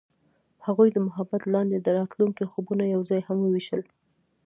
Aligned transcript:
هغوی 0.65 0.89
د 0.91 0.97
محبت 1.07 1.41
لاندې 1.53 1.77
د 1.79 1.87
راتلونکي 1.99 2.43
خوبونه 2.51 2.83
یوځای 2.95 3.21
هم 3.27 3.37
وویشل. 3.41 3.81